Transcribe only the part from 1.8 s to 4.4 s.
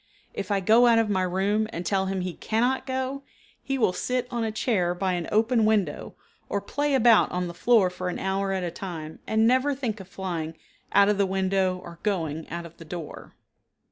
tell him he cannot go, he will sit